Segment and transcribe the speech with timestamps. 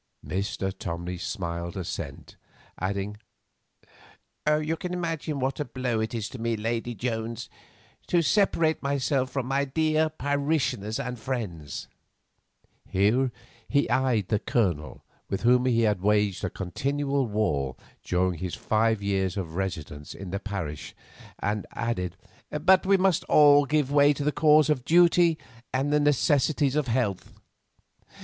[0.25, 0.73] Mr.
[0.75, 2.35] Tomley smiled assent,
[2.79, 3.17] adding:
[4.49, 7.51] "You can imagine what a blow it is to me, Lady Jones,
[8.07, 13.31] to separate myself from my dear parishioners and friends"—here
[13.69, 19.03] he eyed the Colonel, with whom he had waged a continual war during his five
[19.03, 20.95] years of residence in the parish,
[21.37, 22.17] and added:
[22.49, 25.37] "But we must all give way to the cause of duty
[25.71, 27.39] and the necessities of health.